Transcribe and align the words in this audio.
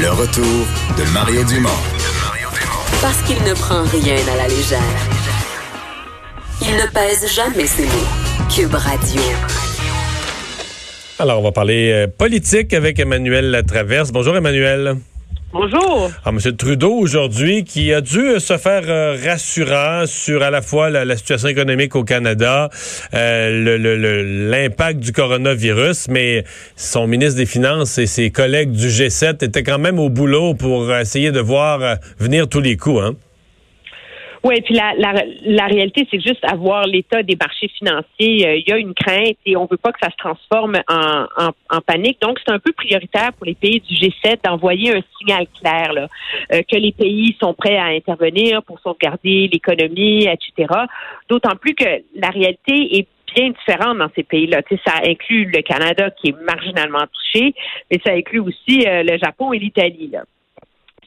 Le 0.00 0.10
retour 0.12 0.66
de 0.96 1.12
Mario 1.12 1.44
Dumont. 1.44 1.68
Parce 3.02 3.20
qu'il 3.22 3.36
ne 3.44 3.52
prend 3.52 3.82
rien 3.82 4.16
à 4.32 4.36
la 4.38 4.48
légère. 4.48 4.80
Il 6.62 6.74
ne 6.74 6.86
pèse 6.90 7.30
jamais 7.30 7.66
ses 7.66 7.84
mots. 7.84 8.48
Cube 8.48 8.74
Radio. 8.74 9.20
Alors, 11.18 11.40
on 11.40 11.42
va 11.42 11.52
parler 11.52 11.92
euh, 11.92 12.06
politique 12.06 12.72
avec 12.72 12.98
Emmanuel 12.98 13.50
Latraverse. 13.50 14.10
Bonjour, 14.10 14.34
Emmanuel. 14.34 14.96
Bonjour. 15.52 16.12
Alors, 16.24 16.40
M. 16.46 16.56
Trudeau, 16.56 16.92
aujourd'hui, 16.92 17.64
qui 17.64 17.92
a 17.92 18.00
dû 18.00 18.38
se 18.38 18.56
faire 18.56 18.84
euh, 18.86 19.16
rassurant 19.24 20.04
sur 20.06 20.44
à 20.44 20.50
la 20.50 20.62
fois 20.62 20.90
la, 20.90 21.16
situation 21.16 21.48
économique 21.48 21.96
au 21.96 22.04
Canada, 22.04 22.70
euh, 23.14 24.48
l'impact 24.48 25.00
du 25.00 25.10
coronavirus, 25.10 26.06
mais 26.08 26.44
son 26.76 27.08
ministre 27.08 27.36
des 27.36 27.46
Finances 27.46 27.98
et 27.98 28.06
ses 28.06 28.30
collègues 28.30 28.70
du 28.70 28.86
G7 28.86 29.44
étaient 29.44 29.64
quand 29.64 29.80
même 29.80 29.98
au 29.98 30.08
boulot 30.08 30.54
pour 30.54 30.94
essayer 30.94 31.32
de 31.32 31.40
voir 31.40 31.82
euh, 31.82 31.94
venir 32.20 32.48
tous 32.48 32.60
les 32.60 32.76
coups. 32.76 33.02
Hein? 33.02 33.16
Oui, 34.42 34.60
puis 34.62 34.74
la, 34.74 34.94
la, 34.96 35.12
la 35.44 35.66
réalité, 35.66 36.06
c'est 36.10 36.20
juste 36.20 36.42
avoir 36.44 36.86
l'état 36.86 37.22
des 37.22 37.36
marchés 37.36 37.68
financiers. 37.68 38.48
Euh, 38.48 38.56
il 38.56 38.64
y 38.66 38.72
a 38.72 38.78
une 38.78 38.94
crainte 38.94 39.36
et 39.44 39.54
on 39.54 39.66
veut 39.66 39.76
pas 39.76 39.92
que 39.92 39.98
ça 40.02 40.10
se 40.10 40.16
transforme 40.16 40.80
en, 40.88 41.26
en, 41.36 41.50
en 41.68 41.80
panique. 41.82 42.20
Donc, 42.22 42.38
c'est 42.44 42.52
un 42.52 42.58
peu 42.58 42.72
prioritaire 42.72 43.34
pour 43.34 43.44
les 43.44 43.54
pays 43.54 43.80
du 43.80 43.94
G7 43.94 44.42
d'envoyer 44.42 44.96
un 44.96 45.02
signal 45.18 45.46
clair 45.60 45.92
là, 45.92 46.08
euh, 46.54 46.62
que 46.62 46.76
les 46.76 46.92
pays 46.92 47.36
sont 47.38 47.52
prêts 47.52 47.76
à 47.76 47.86
intervenir 47.86 48.62
pour 48.62 48.80
sauvegarder 48.80 49.50
l'économie, 49.52 50.24
etc. 50.26 50.72
D'autant 51.28 51.56
plus 51.56 51.74
que 51.74 52.02
la 52.14 52.30
réalité 52.30 52.98
est 52.98 53.06
bien 53.34 53.50
différente 53.50 53.98
dans 53.98 54.10
ces 54.16 54.22
pays-là. 54.22 54.62
Tu 54.62 54.76
sais, 54.76 54.82
ça 54.86 54.94
inclut 55.04 55.50
le 55.54 55.60
Canada 55.60 56.10
qui 56.10 56.30
est 56.30 56.42
marginalement 56.44 57.04
touché, 57.12 57.54
mais 57.90 58.00
ça 58.04 58.12
inclut 58.12 58.40
aussi 58.40 58.86
euh, 58.86 59.02
le 59.02 59.18
Japon 59.18 59.52
et 59.52 59.58
l'Italie. 59.58 60.12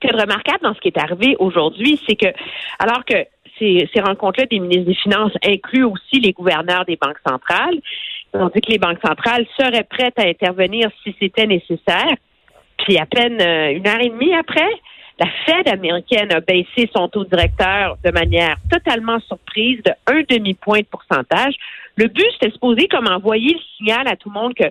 Qui 0.03 0.09
est 0.09 0.21
remarquable 0.21 0.59
dans 0.63 0.73
ce 0.73 0.81
qui 0.81 0.89
est 0.89 0.97
arrivé 0.97 1.37
aujourd'hui, 1.39 1.97
c'est 2.05 2.17
que, 2.17 2.27
alors 2.77 3.05
que 3.05 3.25
ces, 3.57 3.87
rencontres-là 4.01 4.47
des 4.47 4.59
ministres 4.59 4.87
des 4.87 4.95
Finances 4.95 5.31
incluent 5.45 5.85
aussi 5.85 6.19
les 6.19 6.33
gouverneurs 6.33 6.83
des 6.83 6.97
banques 6.97 7.19
centrales, 7.25 7.79
on 8.33 8.49
dit 8.49 8.59
que 8.59 8.69
les 8.69 8.79
banques 8.79 8.99
centrales 9.01 9.45
seraient 9.57 9.85
prêtes 9.85 10.19
à 10.19 10.27
intervenir 10.27 10.89
si 11.03 11.15
c'était 11.21 11.47
nécessaire. 11.47 12.15
Puis 12.79 12.97
à 12.97 13.05
peine 13.05 13.39
euh, 13.39 13.77
une 13.77 13.87
heure 13.87 14.01
et 14.01 14.09
demie 14.09 14.35
après, 14.35 14.69
la 15.19 15.27
Fed 15.45 15.69
américaine 15.69 16.33
a 16.33 16.41
baissé 16.41 16.89
son 16.93 17.07
taux 17.07 17.23
directeur 17.23 17.95
de 18.03 18.11
manière 18.11 18.57
totalement 18.69 19.21
surprise 19.21 19.81
de 19.83 19.91
un 20.07 20.23
demi-point 20.27 20.79
de 20.79 20.87
pourcentage. 20.87 21.55
Le 21.95 22.07
but, 22.07 22.25
c'était 22.33 22.51
supposé 22.51 22.87
comme 22.87 23.07
envoyer 23.07 23.53
le 23.53 23.59
signal 23.77 24.07
à 24.07 24.15
tout 24.15 24.29
le 24.29 24.39
monde 24.39 24.53
que 24.55 24.65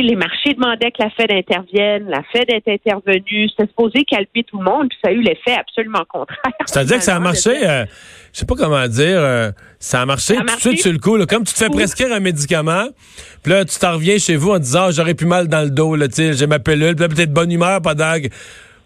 les 0.00 0.16
marchés 0.16 0.54
demandaient 0.54 0.90
que 0.90 1.02
la 1.02 1.10
Fed 1.10 1.30
intervienne, 1.30 2.08
la 2.08 2.22
Fed 2.32 2.48
est 2.48 2.66
intervenue, 2.66 3.48
c'était 3.50 3.68
supposé 3.68 4.04
calmer 4.04 4.44
tout 4.46 4.58
le 4.58 4.64
monde, 4.64 4.88
puis 4.88 4.98
ça 5.04 5.10
a 5.10 5.12
eu 5.12 5.20
l'effet 5.20 5.54
absolument 5.58 6.04
contraire. 6.08 6.38
C'est-à-dire 6.64 6.96
que 6.96 7.04
ça 7.04 7.16
a 7.16 7.20
marché, 7.20 7.50
euh, 7.50 7.84
je 8.32 8.38
sais 8.38 8.46
pas 8.46 8.54
comment 8.54 8.86
dire, 8.88 9.18
euh, 9.18 9.50
ça 9.78 10.00
a 10.00 10.06
marché 10.06 10.36
tout 10.36 10.44
de 10.44 10.60
suite 10.60 10.80
sur 10.80 10.92
le 10.92 10.98
coup. 10.98 11.18
Comme 11.26 11.44
tu 11.44 11.52
te 11.52 11.58
fais 11.58 11.68
prescrire 11.68 12.12
un 12.12 12.20
médicament, 12.20 12.86
puis 13.42 13.52
là, 13.52 13.64
tu 13.64 13.78
t'en 13.78 13.94
reviens 13.94 14.18
chez 14.18 14.36
vous 14.36 14.52
en 14.52 14.58
disant, 14.58 14.84
ah, 14.84 14.90
j'aurais 14.90 15.14
plus 15.14 15.26
mal 15.26 15.48
dans 15.48 15.62
le 15.62 15.70
dos, 15.70 15.96
j'ai 16.16 16.46
ma 16.46 16.58
pilule, 16.58 16.94
puis 16.94 17.02
là, 17.02 17.08
peut-être 17.08 17.32
bonne 17.32 17.52
humeur 17.52 17.82
pendant 17.82 18.14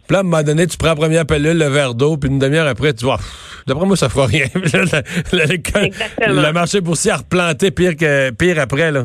puis 0.07 0.15
là, 0.15 0.19
à 0.19 0.21
un 0.21 0.25
moment 0.25 0.43
donné, 0.43 0.67
tu 0.67 0.77
prends 0.77 0.89
la 0.89 0.97
première 0.97 1.27
pilule, 1.27 1.59
le 1.59 1.69
verre 1.69 1.95
d'eau, 1.95 2.17
puis 2.17 2.31
une 2.31 2.39
demi-heure 2.39 2.67
après, 2.67 2.95
tu 2.95 3.05
vois, 3.05 3.19
d'après 3.67 3.87
moi, 3.87 3.97
ça 3.97 4.09
fera 4.09 4.27
rien. 4.27 4.47
le, 4.55 6.53
marché 6.53 6.81
boursier 6.81 7.13
a 7.13 7.17
replanté 7.19 7.71
pire, 7.71 7.97
que, 7.97 8.31
pire 8.31 8.59
après, 8.61 8.91
là. 8.91 9.05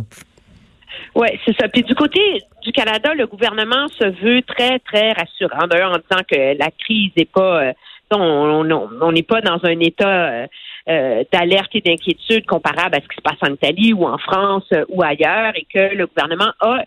Oui, 1.16 1.28
c'est 1.46 1.56
ça. 1.60 1.68
Puis 1.68 1.84
du 1.84 1.94
côté 1.96 2.20
du 2.64 2.72
Canada, 2.72 3.14
le 3.14 3.28
gouvernement 3.28 3.88
se 3.90 4.06
veut 4.24 4.42
très, 4.44 4.80
très 4.80 5.12
rassurant. 5.12 5.68
D'ailleurs, 5.68 5.92
en 5.92 5.98
disant 5.98 6.24
que 6.30 6.58
la 6.58 6.70
crise 6.72 7.12
n'est 7.18 7.26
pas... 7.26 7.64
Euh, 7.64 7.74
on 8.14 9.12
n'est 9.12 9.24
pas 9.24 9.42
dans 9.42 9.60
un 9.64 9.80
état... 9.80 10.08
Euh, 10.08 10.48
euh, 10.90 11.24
d'alerte 11.32 11.70
et 11.76 11.82
d'inquiétude 11.82 12.48
comparable 12.48 12.96
à 12.96 13.02
ce 13.02 13.08
qui 13.08 13.16
se 13.16 13.22
passe 13.22 13.38
en 13.42 13.54
Italie 13.54 13.94
ou 13.94 14.08
en 14.08 14.18
France 14.18 14.66
ou 14.90 15.04
ailleurs 15.04 15.54
et 15.56 15.68
que 15.72 15.96
le 15.96 16.08
gouvernement 16.08 16.54
a 16.60 16.84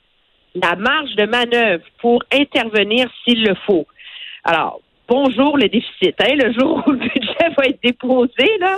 la 0.57 0.75
marge 0.75 1.15
de 1.15 1.27
manœuvre 1.27 1.85
pour 2.01 2.25
intervenir 2.33 3.09
s'il 3.23 3.45
le 3.45 3.55
faut. 3.67 3.87
Alors, 4.45 4.81
bonjour 5.09 5.57
le 5.57 5.69
déficit. 5.69 6.15
Hein, 6.21 6.35
le 6.37 6.53
jour 6.53 6.83
où 6.87 6.93
le 6.93 6.99
budget 6.99 7.55
va 7.57 7.65
être 7.67 7.79
déposé, 7.83 8.59
là. 8.61 8.77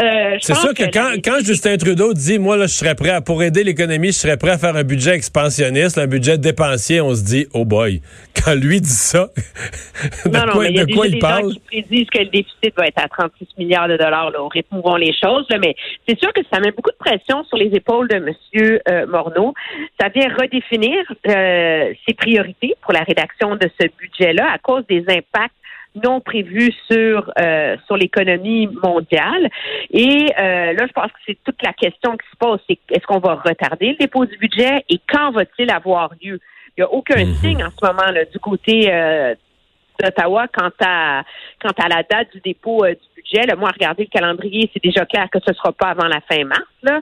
Euh, 0.00 0.36
c'est 0.40 0.54
sûr 0.54 0.74
que, 0.74 0.84
quand, 0.90 1.12
quand, 1.24 1.44
Justin 1.44 1.76
Trudeau 1.76 2.12
dit, 2.14 2.38
moi, 2.38 2.56
là, 2.56 2.66
je 2.66 2.74
serais 2.74 2.94
prêt 2.94 3.10
à, 3.10 3.20
pour 3.20 3.42
aider 3.42 3.64
l'économie, 3.64 4.08
je 4.08 4.18
serais 4.18 4.36
prêt 4.36 4.52
à 4.52 4.58
faire 4.58 4.76
un 4.76 4.84
budget 4.84 5.14
expansionniste, 5.14 5.98
un 5.98 6.06
budget 6.06 6.38
dépensier, 6.38 7.00
on 7.00 7.14
se 7.14 7.24
dit, 7.24 7.46
oh 7.54 7.64
boy. 7.64 8.00
Quand 8.44 8.54
lui 8.54 8.80
dit 8.80 8.88
ça, 8.88 9.28
de 10.24 10.30
non, 10.30 10.40
quoi, 10.52 10.54
non, 10.54 10.60
mais 10.60 10.70
il 10.70 10.76
y 10.76 10.80
a 10.80 10.84
des 10.84 11.20
gens 11.20 11.48
qui 11.48 11.60
prédisent 11.60 12.10
que 12.10 12.18
le 12.18 12.26
déficit 12.26 12.74
va 12.76 12.86
être 12.86 13.02
à 13.02 13.08
36 13.08 13.48
milliards 13.58 13.88
de 13.88 13.96
dollars, 13.96 14.30
là. 14.30 14.42
On 14.42 14.48
rythmeront 14.48 14.96
les 14.96 15.12
choses, 15.12 15.46
là, 15.50 15.58
mais 15.58 15.74
c'est 16.08 16.18
sûr 16.18 16.32
que 16.32 16.40
ça 16.52 16.60
met 16.60 16.70
beaucoup 16.70 16.90
de 16.90 16.96
pression 16.96 17.44
sur 17.44 17.56
les 17.56 17.70
épaules 17.74 18.08
de 18.08 18.16
M. 18.16 18.30
Euh, 18.88 19.06
Morneau. 19.06 19.54
Ça 20.00 20.08
vient 20.08 20.28
redéfinir 20.34 20.96
euh, 21.28 21.92
ses 22.06 22.14
priorités 22.14 22.74
pour 22.82 22.92
la 22.92 23.00
rédaction 23.00 23.56
de 23.56 23.68
ce 23.80 23.86
budget-là 23.98 24.46
à 24.52 24.58
cause 24.58 24.84
des 24.88 25.04
impacts 25.08 25.54
non 25.94 26.20
prévus 26.20 26.72
sur 26.90 27.32
euh, 27.40 27.76
sur 27.86 27.96
l'économie 27.96 28.68
mondiale. 28.82 29.48
Et 29.90 30.26
euh, 30.38 30.72
là, 30.72 30.86
je 30.86 30.92
pense 30.92 31.10
que 31.12 31.18
c'est 31.26 31.38
toute 31.44 31.62
la 31.62 31.72
question 31.72 32.16
qui 32.16 32.26
se 32.30 32.36
pose, 32.36 32.60
c'est 32.68 32.78
est-ce 32.90 33.06
qu'on 33.06 33.18
va 33.18 33.34
retarder 33.34 33.90
le 33.90 33.96
dépôt 33.96 34.24
du 34.24 34.36
budget 34.38 34.84
et 34.88 35.00
quand 35.08 35.32
va-t-il 35.32 35.70
avoir 35.70 36.10
lieu? 36.22 36.38
Il 36.76 36.80
n'y 36.80 36.84
a 36.84 36.92
aucun 36.92 37.24
mhm. 37.24 37.34
signe 37.34 37.64
en 37.64 37.70
ce 37.70 37.84
moment 37.84 38.10
là, 38.12 38.24
du 38.24 38.38
côté 38.38 38.92
euh, 38.92 39.34
d'Ottawa 40.00 40.46
quant 40.48 40.70
à 40.80 41.24
quant 41.60 41.84
à 41.84 41.88
la 41.88 42.02
date 42.02 42.32
du 42.32 42.40
dépôt 42.40 42.86
du 42.86 42.96
budget. 43.16 43.46
Là, 43.46 43.56
moi, 43.56 43.70
regardez 43.72 44.04
le 44.04 44.10
calendrier, 44.10 44.70
c'est 44.72 44.82
déjà 44.82 45.04
clair 45.04 45.28
que 45.30 45.38
ce 45.44 45.50
ne 45.50 45.56
sera 45.56 45.72
pas 45.72 45.88
avant 45.88 46.06
la 46.06 46.20
fin 46.20 46.44
mars. 46.44 46.62
Là. 46.82 47.00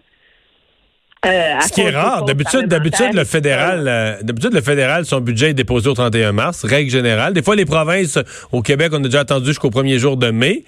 Euh, 1.26 1.60
Ce 1.60 1.72
qui 1.72 1.80
est 1.80 1.90
rare. 1.90 2.24
D'habitude, 2.24 2.66
d'habitude, 2.66 3.12
le 3.12 3.24
fédéral, 3.24 3.88
euh, 3.88 4.16
d'habitude, 4.22 4.52
le 4.52 4.60
fédéral, 4.60 5.04
son 5.04 5.20
budget 5.20 5.50
est 5.50 5.54
déposé 5.54 5.88
au 5.88 5.94
31 5.94 6.32
mars, 6.32 6.64
règle 6.64 6.90
générale. 6.90 7.32
Des 7.34 7.42
fois, 7.42 7.56
les 7.56 7.64
provinces, 7.64 8.18
au 8.52 8.62
Québec, 8.62 8.92
on 8.92 8.98
a 8.98 9.00
déjà 9.00 9.20
attendu 9.20 9.46
jusqu'au 9.46 9.70
premier 9.70 9.98
jour 9.98 10.16
de 10.16 10.30
mai. 10.30 10.62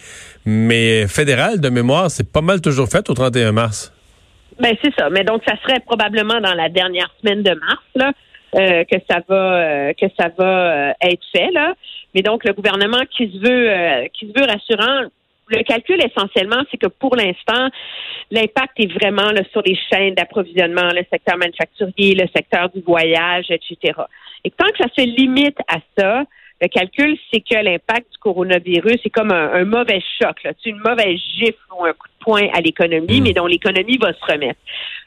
Mais 0.44 1.06
fédéral, 1.06 1.60
de 1.60 1.68
mémoire, 1.68 2.10
c'est 2.10 2.30
pas 2.30 2.40
mal 2.40 2.60
toujours 2.60 2.88
fait 2.88 3.08
au 3.08 3.14
31 3.14 3.52
mars. 3.52 3.92
Ben, 4.58 4.74
c'est 4.82 4.92
ça. 4.98 5.08
Mais 5.08 5.22
donc, 5.22 5.42
ça 5.46 5.54
serait 5.62 5.80
probablement 5.80 6.40
dans 6.40 6.54
la 6.54 6.68
dernière 6.68 7.10
semaine 7.22 7.42
de 7.42 7.50
mars, 7.50 7.82
là, 7.94 8.12
euh, 8.56 8.84
que 8.84 8.96
ça 9.08 9.20
va, 9.28 9.94
que 9.94 10.06
ça 10.18 10.28
va 10.36 10.94
être 11.00 11.22
fait, 11.32 11.50
là. 11.52 11.74
Mais 12.14 12.22
donc, 12.22 12.44
le 12.44 12.52
gouvernement 12.54 13.02
qui 13.16 13.30
se 13.32 13.38
veut, 13.38 14.08
qui 14.12 14.26
se 14.26 14.38
veut 14.38 14.46
rassurant, 14.46 15.08
le 15.50 15.62
calcul 15.62 16.00
essentiellement, 16.04 16.62
c'est 16.70 16.76
que 16.76 16.86
pour 16.86 17.16
l'instant, 17.16 17.68
l'impact 18.30 18.78
est 18.78 18.92
vraiment 18.92 19.30
sur 19.52 19.62
les 19.62 19.76
chaînes 19.90 20.14
d'approvisionnement, 20.14 20.90
le 20.94 21.04
secteur 21.12 21.36
manufacturier, 21.36 22.14
le 22.14 22.28
secteur 22.34 22.68
du 22.70 22.80
voyage, 22.80 23.46
etc. 23.50 24.00
Et 24.44 24.50
tant 24.50 24.66
que 24.66 24.78
ça 24.78 24.88
se 24.96 25.02
limite 25.04 25.58
à 25.68 25.78
ça, 25.98 26.24
le 26.60 26.68
calcul, 26.68 27.16
c'est 27.32 27.40
que 27.40 27.62
l'impact 27.62 28.12
du 28.12 28.18
coronavirus 28.18 28.98
est 29.04 29.10
comme 29.10 29.32
un, 29.32 29.64
mauvais 29.64 30.02
choc, 30.20 30.42
là, 30.44 30.52
une 30.64 30.78
mauvaise 30.78 31.18
gifle 31.38 31.56
ou 31.78 31.84
un 31.84 31.92
coup 31.92 32.09
de 32.20 32.24
poing 32.24 32.48
à 32.52 32.60
l'économie, 32.60 33.20
mm. 33.20 33.24
mais 33.24 33.32
dont 33.32 33.46
l'économie 33.46 33.98
va 33.98 34.12
se 34.12 34.32
remettre. 34.32 34.60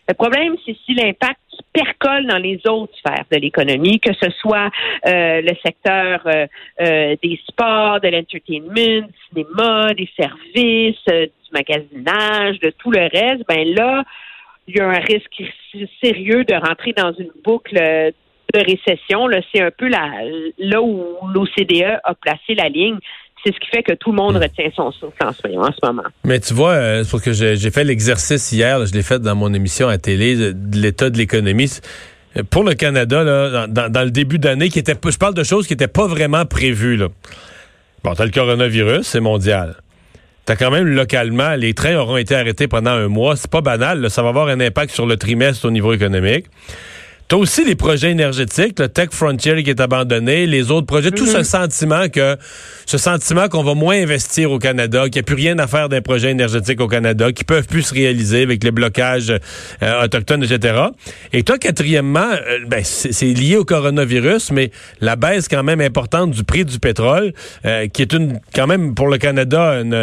Le 0.07 0.13
problème, 0.15 0.55
c'est 0.65 0.75
si 0.85 0.93
l'impact 0.93 1.39
percole 1.71 2.27
dans 2.27 2.37
les 2.37 2.59
autres 2.67 2.93
sphères 2.97 3.25
de 3.31 3.37
l'économie, 3.37 3.99
que 3.99 4.13
ce 4.13 4.29
soit 4.31 4.69
euh, 5.07 5.41
le 5.41 5.53
secteur 5.65 6.21
euh, 6.25 6.45
euh, 6.81 7.15
des 7.23 7.39
sports, 7.47 7.99
de 8.01 8.09
l'entertainment, 8.09 9.07
du 9.07 9.13
cinéma, 9.29 9.93
des 9.93 10.09
services, 10.15 11.05
du 11.07 11.51
magasinage, 11.51 12.59
de 12.59 12.69
tout 12.77 12.91
le 12.91 13.01
reste, 13.01 13.43
ben 13.47 13.67
là, 13.75 14.03
il 14.67 14.75
y 14.77 14.79
a 14.79 14.87
un 14.87 14.99
risque 14.99 15.43
sérieux 16.01 16.43
de 16.45 16.53
rentrer 16.53 16.93
dans 16.93 17.13
une 17.13 17.31
boucle 17.43 17.75
de 17.75 18.59
récession. 18.59 19.27
Là, 19.27 19.41
c'est 19.53 19.61
un 19.61 19.71
peu 19.71 19.89
là 19.89 20.81
où 20.81 21.17
l'OCDE 21.33 21.99
a 22.03 22.13
placé 22.13 22.55
la 22.55 22.69
ligne 22.69 22.99
c'est 23.43 23.53
ce 23.53 23.59
qui 23.59 23.67
fait 23.69 23.83
que 23.83 23.93
tout 23.93 24.11
le 24.11 24.17
monde 24.17 24.35
hmm. 24.35 24.43
retient 24.43 24.69
son 24.75 24.91
souffle 24.91 25.23
en 25.23 25.33
ce, 25.33 25.85
moment. 25.85 26.03
Mais 26.23 26.39
tu 26.39 26.53
vois, 26.53 26.71
euh, 26.71 27.03
parce 27.09 27.23
que 27.23 27.33
j'ai 27.33 27.71
fait 27.71 27.83
l'exercice 27.83 28.51
hier, 28.51 28.85
je 28.85 28.93
l'ai 28.93 29.03
fait 29.03 29.19
dans 29.19 29.35
mon 29.35 29.53
émission 29.53 29.87
à 29.87 29.97
télé, 29.97 30.35
de, 30.35 30.77
l'état 30.77 31.09
de 31.09 31.17
l'économie. 31.17 31.79
Pour 32.49 32.63
le 32.63 32.73
Canada, 32.73 33.23
là, 33.23 33.67
dans, 33.67 34.03
le 34.03 34.11
début 34.11 34.39
d'année, 34.39 34.69
qui 34.69 34.79
était, 34.79 34.95
je 35.05 35.17
parle 35.17 35.35
de 35.35 35.43
choses 35.43 35.67
qui 35.67 35.73
n'étaient 35.73 35.87
pas 35.87 36.07
vraiment 36.07 36.45
prévues. 36.45 36.97
Là. 36.97 37.09
Bon, 38.03 38.15
t'as 38.15 38.25
le 38.25 38.31
coronavirus, 38.31 39.05
c'est 39.05 39.19
mondial. 39.19 39.75
T'as 40.45 40.55
quand 40.55 40.71
même 40.71 40.87
localement, 40.87 41.55
les 41.55 41.73
trains 41.73 41.95
auront 41.95 42.17
été 42.17 42.35
arrêtés 42.35 42.67
pendant 42.67 42.91
un 42.91 43.07
mois. 43.07 43.35
C'est 43.35 43.49
pas 43.49 43.61
banal, 43.61 44.09
ça 44.09 44.23
va 44.23 44.29
avoir 44.29 44.47
un 44.47 44.59
impact 44.59 44.91
sur 44.91 45.05
le 45.05 45.15
trimestre 45.15 45.65
au 45.65 45.71
niveau 45.71 45.93
économique. 45.93 46.47
T'as 47.29 47.37
aussi 47.37 47.63
les 47.65 47.75
projets 47.75 48.11
énergétiques, 48.11 48.77
le 48.79 48.89
Tech 48.89 49.09
Frontier 49.11 49.63
qui 49.63 49.69
est 49.69 49.79
abandonné, 49.79 50.45
les 50.45 50.69
autres 50.71 50.85
projets, 50.85 51.09
tout 51.09 51.25
ce 51.25 51.37
Mhm. 51.37 51.43
sentiment 51.43 52.09
que 52.09 52.37
ce 52.85 52.97
sentiment 52.97 53.47
qu'on 53.47 53.63
va 53.63 53.73
moins 53.75 53.95
investir 53.95 54.51
au 54.51 54.59
Canada, 54.59 55.05
qu'il 55.05 55.13
n'y 55.15 55.19
a 55.19 55.23
plus 55.23 55.35
rien 55.35 55.57
à 55.57 55.65
faire 55.65 55.87
d'un 55.89 56.01
projet 56.01 56.31
énergétique 56.31 56.81
au 56.81 56.87
Canada, 56.87 57.31
qui 57.31 57.43
peuvent 57.45 57.65
plus 57.65 57.81
se 57.83 57.93
réaliser 57.93 58.43
avec 58.43 58.63
les 58.63 58.71
blocages 58.71 59.31
euh, 59.81 60.03
autochtones, 60.03 60.43
etc. 60.43 60.75
Et 61.31 61.43
toi, 61.43 61.57
quatrièmement, 61.57 62.19
euh, 62.33 62.59
ben, 62.67 62.83
c'est 62.83 63.25
lié 63.25 63.55
au 63.55 63.63
coronavirus, 63.65 64.51
mais 64.51 64.69
la 64.99 65.15
baisse 65.15 65.47
quand 65.47 65.63
même 65.63 65.81
importante 65.81 66.31
du 66.31 66.43
prix 66.43 66.65
du 66.65 66.77
pétrole, 66.77 67.33
euh, 67.65 67.87
qui 67.87 68.01
est 68.01 68.13
une 68.13 68.39
quand 68.53 68.67
même 68.67 68.93
pour 68.93 69.07
le 69.07 69.17
Canada 69.17 69.79
une, 69.81 69.93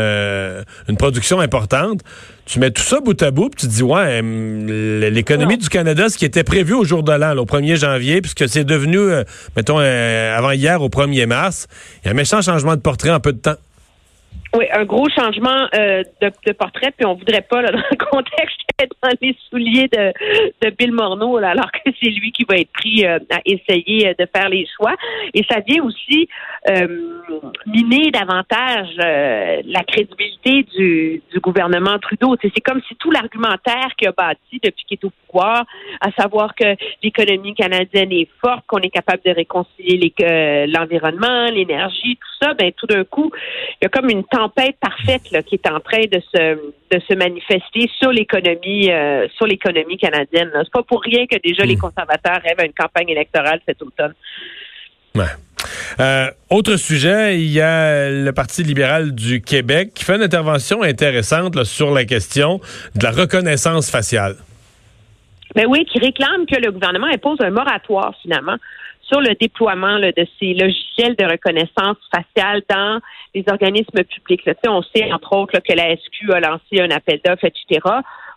une 0.88 0.96
production 0.96 1.38
importante. 1.38 2.00
Tu 2.50 2.58
mets 2.58 2.72
tout 2.72 2.82
ça 2.82 2.98
bout 2.98 3.22
à 3.22 3.30
bout, 3.30 3.48
puis 3.48 3.60
tu 3.60 3.68
te 3.68 3.72
dis, 3.72 3.82
ouais, 3.84 4.18
hum, 4.18 4.66
l'économie 4.66 5.56
du 5.56 5.68
Canada, 5.68 6.08
ce 6.08 6.18
qui 6.18 6.24
était 6.24 6.42
prévu 6.42 6.74
au 6.74 6.82
jour 6.82 7.04
de 7.04 7.12
l'an, 7.12 7.36
au 7.36 7.44
1er 7.44 7.76
janvier, 7.76 8.20
puisque 8.20 8.48
c'est 8.48 8.64
devenu, 8.64 8.98
euh, 8.98 9.22
mettons, 9.56 9.78
euh, 9.78 10.36
avant 10.36 10.50
hier, 10.50 10.82
au 10.82 10.88
1er 10.88 11.26
mars, 11.26 11.68
il 12.02 12.06
y 12.06 12.08
a 12.08 12.10
un 12.10 12.14
méchant 12.14 12.42
changement 12.42 12.74
de 12.74 12.80
portrait 12.80 13.10
en 13.10 13.20
peu 13.20 13.32
de 13.32 13.38
temps. 13.38 13.54
Oui, 14.52 14.64
un 14.72 14.84
gros 14.84 15.08
changement 15.10 15.68
euh, 15.74 16.02
de, 16.20 16.32
de 16.44 16.52
portrait, 16.52 16.92
puis 16.96 17.06
on 17.06 17.14
voudrait 17.14 17.46
pas, 17.48 17.62
là, 17.62 17.70
dans 17.72 17.78
le 17.78 17.96
contexte, 17.96 18.58
être 18.80 18.96
dans 19.00 19.10
les 19.22 19.36
souliers 19.48 19.86
de, 19.88 20.12
de 20.62 20.70
Bill 20.76 20.92
Morneau, 20.92 21.38
là, 21.38 21.50
alors 21.50 21.70
que 21.70 21.90
c'est 22.02 22.10
lui 22.10 22.32
qui 22.32 22.44
va 22.48 22.56
être 22.56 22.72
pris 22.72 23.06
euh, 23.06 23.18
à 23.30 23.40
essayer 23.44 24.08
euh, 24.08 24.14
de 24.18 24.26
faire 24.34 24.48
les 24.48 24.66
choix. 24.76 24.94
Et 25.34 25.44
ça 25.48 25.60
vient 25.60 25.84
aussi 25.84 26.28
euh, 26.68 27.20
miner 27.66 28.10
davantage 28.10 28.88
euh, 28.98 29.62
la 29.66 29.84
crédibilité 29.84 30.64
du, 30.76 31.22
du 31.32 31.40
gouvernement 31.40 31.98
Trudeau. 32.00 32.34
C'est 32.42 32.60
comme 32.60 32.80
si 32.88 32.96
tout 32.96 33.12
l'argumentaire 33.12 33.94
qu'il 33.96 34.08
a 34.08 34.12
bâti 34.12 34.60
depuis 34.62 34.84
qu'il 34.84 34.98
est 35.00 35.04
au 35.04 35.12
à 35.38 36.10
savoir 36.18 36.54
que 36.54 36.76
l'économie 37.02 37.54
canadienne 37.54 38.12
est 38.12 38.28
forte, 38.40 38.64
qu'on 38.66 38.78
est 38.78 38.90
capable 38.90 39.22
de 39.24 39.30
réconcilier 39.30 40.12
euh, 40.22 40.66
l'environnement, 40.68 41.46
l'énergie, 41.46 42.16
tout 42.16 42.46
ça, 42.46 42.54
ben 42.54 42.72
tout 42.72 42.86
d'un 42.86 43.04
coup, 43.04 43.30
il 43.80 43.84
y 43.84 43.86
a 43.86 43.88
comme 43.88 44.10
une 44.10 44.24
tempête 44.24 44.76
parfaite 44.80 45.30
là, 45.30 45.42
qui 45.42 45.56
est 45.56 45.70
en 45.70 45.80
train 45.80 46.02
de 46.10 46.20
se 46.34 46.72
de 46.90 47.00
se 47.08 47.14
manifester 47.14 47.88
sur 47.98 48.10
l'économie 48.10 48.90
euh, 48.90 49.28
sur 49.36 49.46
l'économie 49.46 49.96
canadienne. 49.96 50.50
C'est 50.54 50.72
pas 50.72 50.82
pour 50.82 51.02
rien 51.02 51.26
que 51.26 51.36
déjà 51.42 51.64
les 51.64 51.76
conservateurs 51.76 52.40
rêvent 52.42 52.60
à 52.60 52.64
une 52.64 52.72
campagne 52.72 53.08
électorale 53.08 53.60
cet 53.66 53.80
automne. 53.82 54.14
Ouais. 55.14 55.24
Euh, 56.00 56.30
autre 56.48 56.76
sujet, 56.76 57.38
il 57.40 57.50
y 57.50 57.60
a 57.60 58.08
le 58.08 58.32
Parti 58.32 58.62
libéral 58.62 59.14
du 59.14 59.42
Québec 59.42 59.90
qui 59.94 60.04
fait 60.04 60.16
une 60.16 60.22
intervention 60.22 60.82
intéressante 60.82 61.54
là, 61.56 61.64
sur 61.64 61.92
la 61.92 62.04
question 62.04 62.60
de 62.94 63.04
la 63.04 63.10
reconnaissance 63.10 63.90
faciale. 63.90 64.36
Ben 65.54 65.66
oui, 65.68 65.84
qui 65.84 65.98
réclame 65.98 66.46
que 66.46 66.56
le 66.60 66.70
gouvernement 66.70 67.08
impose 67.08 67.38
un 67.40 67.50
moratoire 67.50 68.14
finalement 68.22 68.56
sur 69.02 69.20
le 69.20 69.34
déploiement 69.34 69.98
là, 69.98 70.12
de 70.12 70.26
ces 70.38 70.54
logiciels 70.54 71.16
de 71.16 71.24
reconnaissance 71.24 71.96
faciale 72.14 72.62
dans 72.68 73.00
les 73.34 73.44
organismes 73.50 74.04
publics. 74.04 74.46
Là, 74.46 74.54
on 74.68 74.82
sait 74.82 75.12
entre 75.12 75.32
autres 75.34 75.54
là, 75.54 75.60
que 75.60 75.72
la 75.72 75.96
SQ 75.96 76.30
a 76.32 76.40
lancé 76.40 76.80
un 76.80 76.90
appel 76.90 77.20
d'offres, 77.24 77.46
etc. 77.46 77.80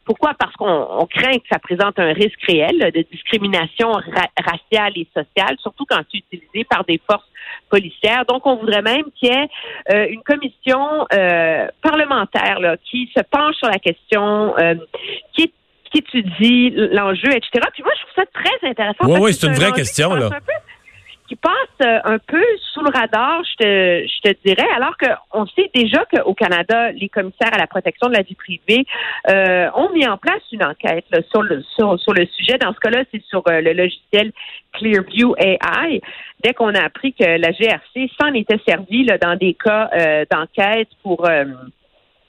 Pourquoi? 0.06 0.33
Parce 0.38 0.54
qu'on 0.56 0.88
on 1.00 1.06
craint 1.06 1.38
que 1.38 1.48
ça 1.50 1.60
présente 1.60 1.98
un 1.98 2.12
risque 2.12 2.42
réel 2.45 2.77
là, 2.77 2.92
de 2.92 3.06
discrimination 3.10 3.92
ra- 3.92 4.31
raciale 4.38 4.94
et 4.98 5.07
sociale, 5.13 5.56
surtout 5.60 5.86
quand 5.88 6.01
c'est 6.12 6.18
utilisé 6.18 6.65
par 6.65 6.83
des 6.83 7.00
forces 7.10 7.30
policières. 7.69 8.25
Donc, 8.25 8.45
on 8.45 8.56
voudrait 8.56 8.81
même 8.81 9.06
qu'il 9.15 9.30
y 9.30 9.31
ait 9.31 9.48
euh, 9.94 10.07
une 10.10 10.21
commission 10.24 11.06
euh, 11.13 11.68
parlementaire 11.81 12.60
là, 12.60 12.75
qui 12.77 13.10
se 13.15 13.21
penche 13.21 13.56
sur 13.56 13.68
la 13.68 13.80
question, 13.80 14.57
euh, 14.57 14.75
qui 15.33 15.53
qui 15.94 16.00
étudie 16.00 16.72
l'enjeu, 16.92 17.30
etc. 17.30 17.62
Puis 17.74 17.84
moi, 17.84 17.94
je 17.95 18.01
trouve 18.01 18.16
ça 18.16 18.25
très 18.34 18.69
intéressant. 18.69 19.06
Oui, 19.06 19.19
oui, 19.22 19.34
c'est 19.34 19.48
une 19.48 19.54
un 19.54 19.56
vraie 19.56 19.72
question, 19.72 20.13
là. 20.16 20.25
un 20.25 20.30
peu- 20.30 20.54
qui 21.28 21.38
passe 21.38 21.54
euh, 21.81 22.00
un 22.04 22.18
peu 22.19 22.44
sous 22.74 22.81
le 22.81 22.90
radar, 22.90 23.42
je 23.45 23.56
te, 23.56 24.07
je 24.07 24.30
te 24.30 24.38
dirais, 24.45 24.68
alors 24.75 24.95
qu'on 24.98 25.45
sait 25.48 25.72
déjà 25.74 26.04
qu'au 26.06 26.34
Canada, 26.34 26.92
les 26.92 27.07
commissaires 27.07 27.54
à 27.54 27.57
la 27.57 27.68
protection 27.68 28.10
de 28.10 28.13
la 28.13 28.24
vie 28.24 28.36
privée 28.36 28.86
euh, 29.30 29.69
ont 29.74 29.90
mis 29.94 30.06
en 30.06 30.18
place 30.18 30.42
une 30.51 30.66
enquête 30.66 31.06
là, 31.12 31.19
sur, 31.31 31.42
le, 31.42 31.63
sur, 31.75 31.98
sur 32.00 32.13
le 32.13 32.25
sujet. 32.25 32.57
Dans 32.57 32.74
ce 32.74 32.80
cas-là, 32.80 33.04
c'est 33.12 33.24
sur 33.24 33.42
euh, 33.48 33.62
le 33.62 33.72
logiciel 33.72 34.34
Clearview 34.74 35.34
AI. 35.38 36.01
Dès 36.44 36.54
qu'on 36.54 36.75
a 36.75 36.84
appris 36.84 37.13
que 37.13 37.24
la 37.24 37.51
GRC 37.51 38.12
s'en 38.19 38.34
était 38.34 38.60
servie 38.68 39.06
là, 39.06 39.18
dans 39.18 39.36
des 39.36 39.54
cas 39.54 39.89
euh, 39.94 40.25
d'enquête 40.30 40.89
pour... 41.04 41.25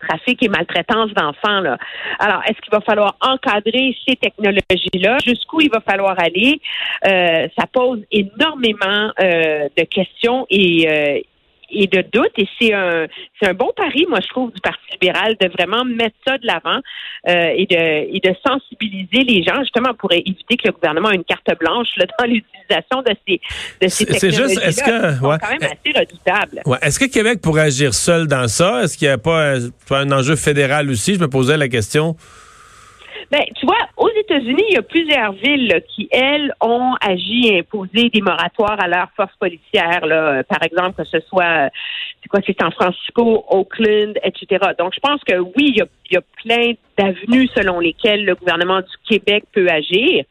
trafic 0.06 0.42
et 0.42 0.48
maltraitance 0.48 1.12
d'enfants. 1.14 1.60
Là. 1.60 1.78
Alors, 2.18 2.42
est-ce 2.44 2.60
qu'il 2.60 2.72
va 2.72 2.80
falloir 2.80 3.16
encadrer 3.20 3.96
ces 4.06 4.16
technologies-là? 4.16 5.18
Jusqu'où 5.24 5.60
il 5.60 5.70
va 5.70 5.80
falloir 5.80 6.18
aller? 6.18 6.60
Euh, 7.06 7.48
ça 7.58 7.66
pose 7.72 8.00
énormément 8.10 9.10
euh, 9.20 9.68
de 9.76 9.84
questions 9.84 10.46
et, 10.50 10.88
euh, 10.88 11.20
et 11.70 11.86
de 11.86 12.04
doutes. 12.12 12.32
Et 12.38 12.46
c'est 12.60 12.72
un, 12.72 13.06
c'est 13.40 13.48
un 13.48 13.54
bon 13.54 13.70
pari, 13.76 14.06
moi, 14.08 14.18
je 14.22 14.28
trouve, 14.28 14.52
du 14.52 14.60
Parti 14.60 14.80
libéral 14.92 15.34
de 15.40 15.48
vraiment 15.48 15.84
mettre 15.84 16.16
ça 16.26 16.38
de 16.38 16.46
l'avant 16.46 16.80
euh, 17.28 17.52
et, 17.56 17.66
de, 17.66 18.16
et 18.16 18.20
de 18.22 18.34
sensibiliser 18.46 19.24
les 19.24 19.42
gens, 19.42 19.60
justement, 19.60 19.94
pour 19.94 20.12
éviter 20.12 20.56
que 20.56 20.66
le 20.66 20.72
gouvernement 20.72 21.10
ait 21.10 21.16
une 21.16 21.24
carte 21.24 21.50
blanche 21.58 21.88
là, 21.96 22.06
dans 22.18 22.24
l'utilisation 22.26 23.02
de 23.02 23.14
ces, 23.26 23.40
de 23.80 23.88
ces 23.88 24.04
C'est- 24.04 24.18
c'est 24.18 24.30
juste, 24.30 24.60
est-ce 24.62 24.82
que- 24.82 25.24
ouais. 25.26 25.36
quand 25.40 25.50
même 25.50 25.62
assez 25.62 25.98
redoutables. 25.98 26.60
Ouais. 26.66 26.78
Est-ce 26.82 26.98
que 26.98 27.06
Québec 27.06 27.40
pourrait 27.42 27.62
agir 27.62 27.94
seul 27.94 28.26
dans 28.26 28.48
ça? 28.48 28.82
Est-ce 28.84 28.96
qu'il 28.98 29.08
n'y 29.08 29.12
a 29.14 29.18
pas 29.18 29.54
euh, 29.56 29.68
pas 29.88 30.00
un 30.00 30.10
enjeu 30.12 30.36
fédéral 30.36 30.90
aussi? 30.90 31.14
Je 31.14 31.20
me 31.20 31.28
posais 31.28 31.56
la 31.56 31.68
question. 31.68 32.16
Ben, 33.30 33.40
tu 33.58 33.64
vois, 33.66 33.76
aux 33.96 34.10
États-Unis, 34.10 34.64
il 34.70 34.74
y 34.74 34.78
a 34.78 34.82
plusieurs 34.82 35.32
villes 35.32 35.82
qui, 35.88 36.08
elles, 36.10 36.52
ont 36.60 36.94
agi 37.00 37.48
et 37.48 37.60
imposé 37.60 38.08
des 38.10 38.20
moratoires 38.20 38.80
à 38.80 38.88
leurs 38.88 39.10
forces 39.16 39.36
policières. 39.38 40.04
Là. 40.06 40.38
Euh, 40.38 40.42
Par 40.42 40.62
exemple, 40.62 41.02
que 41.02 41.08
ce 41.08 41.20
soit, 41.28 41.66
euh, 41.66 41.68
c'est 42.22 42.28
quoi, 42.28 42.40
c'est 42.44 42.56
San 42.60 42.72
Francisco, 42.72 43.44
Oakland, 43.48 44.18
etc. 44.24 44.72
Donc, 44.78 44.94
je 44.94 45.00
pense 45.00 45.22
que 45.24 45.38
oui, 45.38 45.74
il 45.74 45.76
y 45.76 45.82
a, 46.16 46.20
plein 46.44 46.72
d'avenues 46.98 47.48
selon 47.56 47.80
lesquelles 47.80 48.24
le 48.24 48.34
gouvernement 48.34 48.80
du 48.80 48.96
Québec 49.08 49.44
peut 49.52 49.68
agir. 49.68 50.24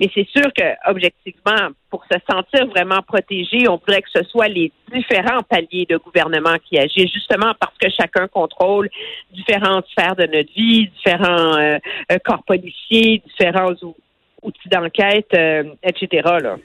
Mais 0.00 0.08
c'est 0.14 0.28
sûr 0.28 0.52
que, 0.56 0.64
objectivement, 0.88 1.70
pour 1.90 2.04
se 2.04 2.18
sentir 2.30 2.66
vraiment 2.68 3.02
protégé, 3.02 3.68
on 3.68 3.76
voudrait 3.76 4.02
que 4.02 4.10
ce 4.14 4.22
soit 4.24 4.48
les 4.48 4.70
différents 4.94 5.42
paliers 5.42 5.86
de 5.88 5.96
gouvernement 5.96 6.54
qui 6.64 6.78
agissent, 6.78 7.12
justement 7.12 7.52
parce 7.58 7.76
que 7.78 7.88
chacun 7.90 8.28
contrôle 8.28 8.88
différentes 9.32 9.86
sphères 9.88 10.14
de 10.14 10.26
notre 10.26 10.52
vie, 10.54 10.88
différents 10.88 11.58
euh, 11.58 11.78
corps 12.24 12.44
policiers, 12.44 12.97
différents 13.26 13.72
ou- 13.82 13.96
outils 14.42 14.68
d'enquête, 14.70 15.26
euh, 15.34 15.64
etc. 15.82 16.22
Là. 16.42 16.56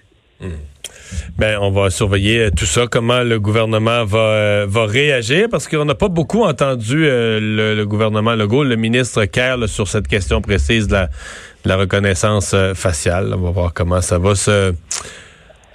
Ben, 1.38 1.58
on 1.62 1.72
va 1.72 1.90
surveiller 1.90 2.40
euh, 2.40 2.50
tout 2.56 2.66
ça, 2.66 2.86
comment 2.88 3.22
le 3.24 3.40
gouvernement 3.40 4.04
va, 4.04 4.20
euh, 4.20 4.66
va 4.68 4.86
réagir, 4.86 5.48
parce 5.50 5.68
qu'on 5.68 5.86
n'a 5.86 5.96
pas 5.96 6.08
beaucoup 6.10 6.44
entendu 6.44 7.06
euh, 7.06 7.40
le, 7.40 7.76
le 7.76 7.86
gouvernement 7.86 8.34
Legault, 8.36 8.64
le 8.64 8.76
ministre 8.76 9.24
Kerr, 9.26 9.58
là, 9.58 9.68
sur 9.68 9.88
cette 9.88 10.08
question 10.08 10.42
précise 10.42 10.88
de 10.88 10.94
la, 10.94 11.06
de 11.08 11.70
la 11.70 11.78
reconnaissance 11.78 12.54
euh, 12.54 12.74
faciale. 12.74 13.34
On 13.34 13.42
va 13.42 13.52
voir 13.52 13.74
comment 13.74 14.02
ça 14.02 14.18
va 14.20 14.36
se 14.36 14.74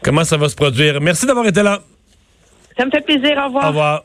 comment 0.03 0.25
ça 0.25 0.37
va 0.37 0.49
se 0.49 0.57
produire. 0.57 1.01
Merci 1.01 1.27
d'avoir 1.27 1.47
été 1.47 1.63
là. 1.63 1.81
Ça 2.79 2.85
me 2.85 2.91
fait 2.91 3.05
plaisir. 3.05 3.37
Au 3.39 3.47
revoir. 3.47 3.65
Au 3.65 3.69
revoir. 3.69 4.05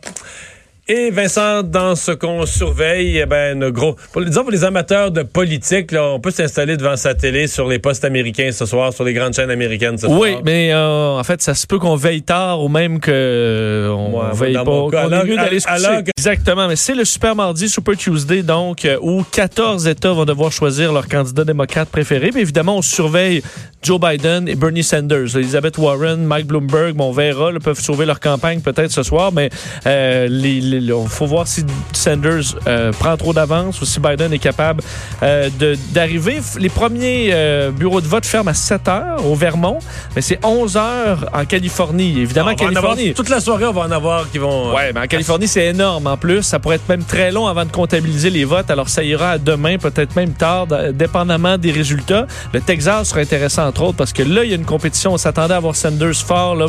Et 0.90 1.12
Vincent, 1.12 1.64
dans 1.64 1.96
ce 1.96 2.12
qu'on 2.12 2.46
surveille, 2.46 3.18
eh 3.18 3.26
ben, 3.26 3.70
gros, 3.70 3.96
pour, 4.12 4.22
disons 4.22 4.42
pour 4.42 4.52
les 4.52 4.66
amateurs 4.66 5.12
de 5.12 5.24
politique, 5.24 5.94
là, 5.94 6.04
on 6.12 6.20
peut 6.20 6.30
s'installer 6.30 6.76
devant 6.76 6.98
sa 6.98 7.16
télé 7.16 7.48
sur 7.48 7.70
les 7.70 7.80
postes 7.80 8.04
américains 8.04 8.52
ce 8.52 8.66
soir, 8.66 8.92
sur 8.92 9.06
les 9.06 9.14
grandes 9.14 9.34
chaînes 9.34 9.50
américaines 9.50 9.98
ce 9.98 10.08
Oui, 10.08 10.32
soir. 10.32 10.42
mais 10.44 10.74
euh, 10.74 11.18
en 11.18 11.24
fait, 11.24 11.42
ça 11.42 11.54
se 11.56 11.66
peut 11.68 11.80
qu'on 11.80 11.96
veille 11.96 12.22
tard 12.22 12.62
ou 12.62 12.68
même 12.68 13.00
que 13.00 13.12
euh, 13.14 13.88
on 13.92 14.20
Ouais, 14.20 14.26
veille 14.34 14.56
pas. 14.56 14.64
qu'on 14.66 14.92
est 14.92 15.24
mieux 15.24 15.38
d'aller 15.38 15.62
se 15.62 15.68
coucher. 15.68 16.04
que- 16.04 16.12
Exactement, 16.18 16.68
mais 16.68 16.76
c'est 16.76 16.96
le 16.96 17.06
Super 17.06 17.34
Mardi, 17.34 17.70
Super 17.70 17.96
Tuesday, 17.96 18.44
donc, 18.44 18.84
euh, 18.84 18.98
où 19.02 19.24
14 19.24 19.88
États 19.88 20.12
vont 20.12 20.26
devoir 20.26 20.52
choisir 20.52 20.92
leur 20.92 21.08
candidat 21.08 21.46
démocrate 21.46 21.88
préféré. 21.88 22.32
Mais 22.34 22.42
évidemment, 22.42 22.78
on 22.78 22.82
surveille 22.82 23.42
Joe 23.82 24.00
Biden 24.02 24.50
et 24.50 24.56
Bernie 24.56 24.84
Sanders. 24.84 25.36
Elizabeth 25.38 25.78
Warren, 25.78 26.26
Mike 26.26 26.48
Bloomberg, 26.48 26.94
bon, 26.94 27.06
on 27.10 27.12
verra, 27.14 27.54
là, 27.54 27.60
peuvent 27.62 27.80
sauver 27.80 28.06
leur 28.06 28.20
campagne 28.20 28.60
peut-être 28.60 28.92
ce 28.92 29.04
soir, 29.04 29.32
mais 29.32 29.50
euh, 29.88 30.28
les- 30.30 30.73
il 30.82 30.94
faut 31.10 31.26
voir 31.26 31.48
si 31.48 31.64
Sanders 31.94 32.56
euh, 32.68 32.92
prend 32.92 33.16
trop 33.18 33.34
d'avance 33.34 33.82
ou 33.82 33.86
si 33.86 34.00
Biden 34.00 34.34
est 34.34 34.40
capable 34.40 34.82
euh, 35.22 35.50
d'arriver. 35.92 36.40
Les 36.60 36.70
premiers 36.70 37.30
euh, 37.32 37.72
bureaux 37.72 38.02
de 38.02 38.08
vote 38.08 38.26
ferment 38.26 38.52
à 38.52 38.54
7 38.54 38.88
heures 38.88 39.26
au 39.26 39.36
Vermont, 39.36 39.80
mais 40.16 40.22
c'est 40.22 40.40
11 40.46 40.78
heures 40.78 41.30
en 41.34 41.46
Californie. 41.46 42.20
Évidemment, 42.20 42.52
On 42.52 42.64
va 42.64 42.66
en 42.66 42.68
avoir- 42.76 42.84
Californie. 42.96 43.14
toute 43.14 43.30
la 43.30 43.40
soirée, 43.40 43.66
on 43.66 43.74
va 43.74 43.82
en 43.82 43.92
avoir 43.92 44.30
qui 44.32 44.38
vont. 44.38 44.74
Ouais, 44.74 44.92
mais 44.94 45.02
en 45.02 45.08
Californie, 45.08 45.48
c'est 45.48 45.66
énorme 45.66 46.08
en 46.08 46.18
plus. 46.18 46.44
Ça 46.44 46.60
pourrait 46.60 46.76
être 46.78 46.90
même 46.90 47.04
très 47.04 47.32
long 47.32 47.48
avant 47.48 47.66
de 47.66 47.72
comptabiliser 47.72 48.30
les 48.30 48.46
votes. 48.46 48.70
Alors, 48.72 48.90
ça 48.90 49.04
ira 49.04 49.32
à 49.32 49.38
demain, 49.38 49.78
peut-être 49.78 50.16
même 50.16 50.34
tard, 50.34 50.68
dépendamment 50.94 51.58
des 51.58 51.72
résultats. 51.72 52.28
Le 52.54 52.62
Texas 52.62 53.10
sera 53.10 53.22
intéressant, 53.22 53.68
entre 53.68 53.84
autres, 53.84 53.98
parce 53.98 54.14
que 54.14 54.24
là, 54.24 54.44
il 54.44 54.50
y 54.50 54.54
a 54.54 54.56
une 54.56 54.66
compétition. 54.66 55.14
On 55.14 55.18
s'attendait 55.18 55.54
à 55.54 55.60
voir 55.60 55.76
Sanders 55.76 56.16
fort. 56.16 56.56
Là, 56.56 56.66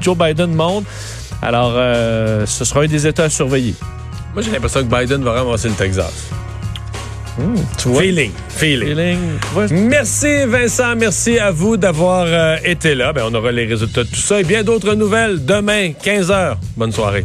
Joe 0.00 0.16
Biden 0.16 0.54
monte. 0.54 0.84
Alors, 1.42 1.72
ce 2.46 2.64
sera 2.66 2.82
un 2.82 2.86
des 2.86 3.06
États 3.06 3.30
surveiller. 3.40 3.74
Moi, 4.34 4.42
j'ai 4.42 4.50
l'impression 4.50 4.80
que 4.86 4.94
Biden 4.94 5.24
va 5.24 5.32
ramasser 5.32 5.68
le 5.68 5.74
Texas. 5.74 6.28
Feeling. 7.78 8.32
Feeling. 8.50 8.88
Feeling. 8.88 9.18
Ouais. 9.56 9.66
Merci 9.70 10.44
Vincent, 10.46 10.94
merci 10.94 11.38
à 11.38 11.50
vous 11.50 11.78
d'avoir 11.78 12.26
euh, 12.26 12.56
été 12.62 12.94
là. 12.94 13.14
Ben, 13.14 13.22
on 13.30 13.34
aura 13.34 13.50
les 13.50 13.64
résultats 13.64 14.04
de 14.04 14.08
tout 14.10 14.16
ça 14.16 14.40
et 14.40 14.44
bien 14.44 14.62
d'autres 14.62 14.94
nouvelles 14.94 15.42
demain, 15.42 15.92
15h. 16.04 16.56
Bonne 16.76 16.92
soirée. 16.92 17.24